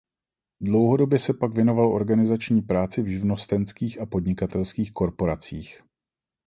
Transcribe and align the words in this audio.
Dlouhodobě 0.61 1.19
se 1.19 1.33
pak 1.33 1.53
věnoval 1.53 1.93
organizační 1.93 2.61
práci 2.61 3.01
v 3.01 3.07
živnostenských 3.07 4.01
a 4.01 4.05
podnikatelských 4.05 4.91
korporacích. 4.93 5.83